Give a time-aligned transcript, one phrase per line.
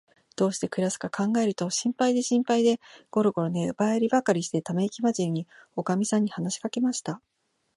[0.35, 2.79] どうしてくらすかかんがえると、心配で心配で、
[3.11, 7.21] ごろごろ寝がえりばかりして、ためいきまじりに、おかみさんに話しかけました。